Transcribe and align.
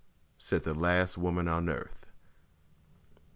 said 0.39 0.63
the 0.63 0.73
last 0.73 1.15
woman 1.15 1.47
on 1.47 1.69
earth. 1.69 2.09